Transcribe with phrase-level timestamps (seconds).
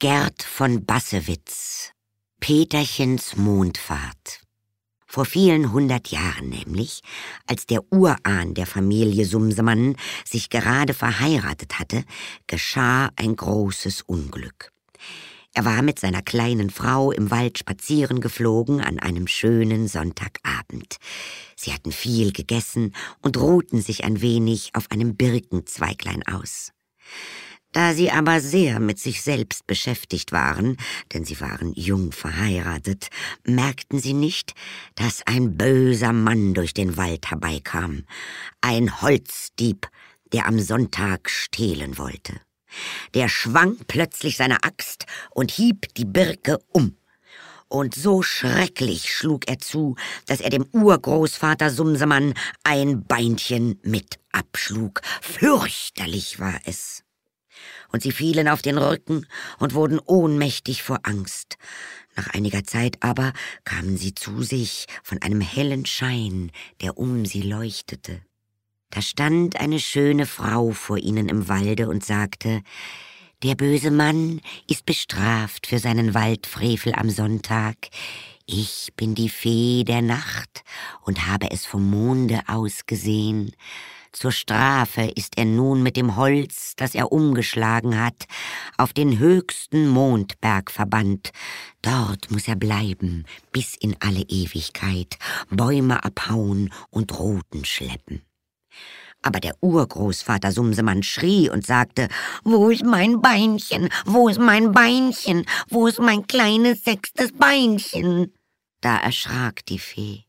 [0.00, 1.92] Gerd von Bassewitz
[2.40, 4.40] Peterchens Mondfahrt
[5.06, 7.00] vor vielen hundert Jahren nämlich,
[7.46, 9.94] als der Urahn der Familie Sumsemann
[10.24, 12.02] sich gerade verheiratet hatte,
[12.48, 14.72] geschah ein großes Unglück.
[15.54, 20.96] Er war mit seiner kleinen Frau im Wald spazieren geflogen an einem schönen Sonntagabend.
[21.54, 22.92] Sie hatten viel gegessen
[23.22, 26.72] und ruhten sich ein wenig auf einem Birkenzweiglein aus.
[27.74, 30.76] Da sie aber sehr mit sich selbst beschäftigt waren,
[31.12, 33.08] denn sie waren jung verheiratet,
[33.44, 34.54] merkten sie nicht,
[34.94, 38.04] dass ein böser Mann durch den Wald herbeikam,
[38.60, 39.88] ein Holzdieb,
[40.32, 42.34] der am Sonntag stehlen wollte.
[43.12, 46.96] Der schwang plötzlich seine Axt und hieb die Birke um.
[47.66, 55.00] Und so schrecklich schlug er zu, dass er dem Urgroßvater Sumsemann ein Beinchen mit abschlug.
[55.20, 57.04] Fürchterlich war es
[57.92, 59.26] und sie fielen auf den Rücken
[59.58, 61.56] und wurden ohnmächtig vor Angst.
[62.16, 63.32] Nach einiger Zeit aber
[63.64, 68.20] kamen sie zu sich von einem hellen Schein, der um sie leuchtete.
[68.90, 72.62] Da stand eine schöne Frau vor ihnen im Walde und sagte,
[73.42, 77.76] der böse Mann ist bestraft für seinen Waldfrevel am Sonntag.
[78.46, 80.62] Ich bin die Fee der Nacht
[81.02, 83.52] und habe es vom Monde aus gesehen.
[84.14, 88.26] Zur Strafe ist er nun mit dem Holz, das er umgeschlagen hat,
[88.78, 91.32] auf den höchsten Mondberg verbannt.
[91.82, 95.18] Dort muss er bleiben, bis in alle Ewigkeit,
[95.50, 98.22] Bäume abhauen und Ruten schleppen.
[99.20, 102.06] Aber der Urgroßvater Sumsemann schrie und sagte,
[102.44, 103.88] Wo ist mein Beinchen?
[104.04, 105.44] Wo ist mein Beinchen?
[105.68, 108.32] Wo ist mein kleines sechstes Beinchen?
[108.80, 110.24] Da erschrak die Fee.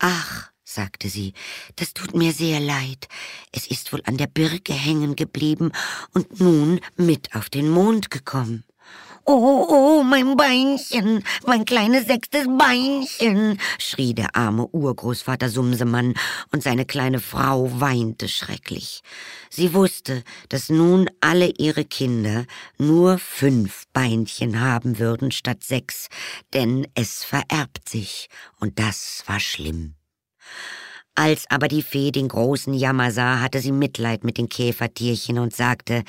[0.00, 1.32] Ach, sagte sie,
[1.76, 3.08] das tut mir sehr leid.
[3.52, 5.72] Es ist wohl an der Birke hängen geblieben
[6.12, 8.64] und nun mit auf den Mond gekommen.
[9.28, 16.14] Oh, oh, mein Beinchen, mein kleines sechstes Beinchen, schrie der arme Urgroßvater Sumsemann,
[16.52, 19.02] und seine kleine Frau weinte schrecklich.
[19.50, 22.44] Sie wusste, dass nun alle ihre Kinder
[22.78, 26.08] nur fünf Beinchen haben würden statt sechs,
[26.54, 28.28] denn es vererbt sich,
[28.60, 29.96] und das war schlimm.
[31.14, 35.54] Als aber die Fee den großen Jammer sah, hatte sie Mitleid mit den Käfertierchen und
[35.54, 36.04] sagte,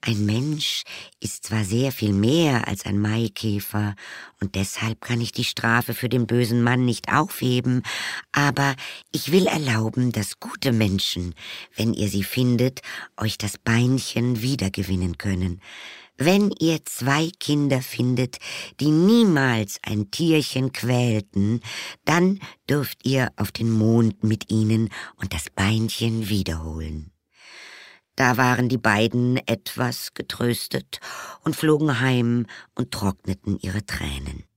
[0.00, 0.84] ein Mensch
[1.18, 3.96] ist zwar sehr viel mehr als ein Maikäfer,
[4.40, 7.82] und deshalb kann ich die Strafe für den bösen Mann nicht aufheben,
[8.30, 8.76] aber
[9.10, 11.34] ich will erlauben, dass gute Menschen,
[11.74, 12.80] wenn ihr sie findet,
[13.16, 15.60] euch das Beinchen wiedergewinnen können.
[16.20, 18.38] Wenn ihr zwei Kinder findet,
[18.80, 21.60] die niemals ein Tierchen quälten,
[22.04, 27.12] dann dürft ihr auf den Mond mit ihnen und das Beinchen wiederholen.
[28.16, 30.98] Da waren die beiden etwas getröstet
[31.44, 34.47] und flogen heim und trockneten ihre Tränen.